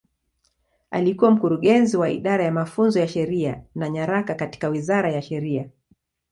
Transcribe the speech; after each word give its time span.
Alikuwa 0.91 1.31
Mkurugenzi 1.31 1.97
wa 1.97 2.09
Idara 2.09 2.43
ya 2.45 2.51
Mafunzo 2.51 2.99
ya 2.99 3.07
Sheria 3.07 3.63
na 3.75 3.89
Nyaraka 3.89 4.35
katika 4.35 4.67
Wizara 4.69 5.11
ya 5.11 5.21
Sheria. 5.21 5.69